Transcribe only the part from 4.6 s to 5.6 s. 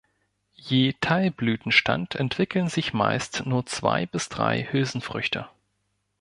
Hülsenfrüchte.